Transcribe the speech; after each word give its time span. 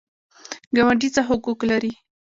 ګاونډي 0.75 1.09
څه 1.15 1.21
حقوق 1.29 1.59
لري؟ 1.69 1.91